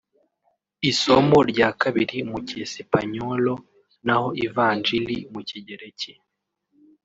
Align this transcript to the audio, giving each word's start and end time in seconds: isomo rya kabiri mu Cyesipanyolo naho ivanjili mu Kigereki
isomo 0.89 1.37
rya 1.51 1.69
kabiri 1.81 2.17
mu 2.29 2.37
Cyesipanyolo 2.47 3.53
naho 4.05 4.27
ivanjili 4.45 5.17
mu 5.33 5.41
Kigereki 5.49 6.11